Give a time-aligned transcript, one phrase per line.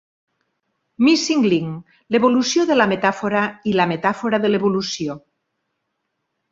[1.07, 5.23] Missing Link: l'evolució de la metàfora i la metàfora de l'evolució.